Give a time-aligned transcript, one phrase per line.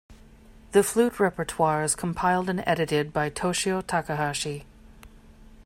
[0.71, 4.65] The flute repertoire is compiled and edited by Toshio Takahashi.